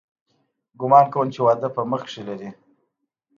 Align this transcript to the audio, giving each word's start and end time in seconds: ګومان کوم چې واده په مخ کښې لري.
ګومان 0.79 1.05
کوم 1.13 1.27
چې 1.33 1.39
واده 1.45 1.69
په 1.75 1.81
مخ 1.91 2.01
کښې 2.07 2.21
لري. 2.29 2.49